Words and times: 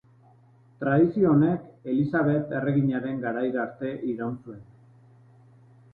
Tradizio 0.83 1.27
honek 1.33 1.67
Elisabet 1.93 2.55
erreginaren 2.61 3.23
garaira 3.27 3.63
arte 3.67 3.95
iraun 4.15 4.37
zuen. 4.45 4.69